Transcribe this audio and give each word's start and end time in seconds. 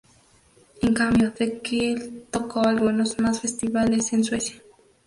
En 0.81 0.95
cambio 0.95 1.31
The 1.31 1.59
Quill 1.61 2.25
tocó 2.31 2.61
algunos 2.61 3.19
más 3.19 3.39
festivales 3.39 4.11
en 4.13 4.23
Suecia. 4.23 4.59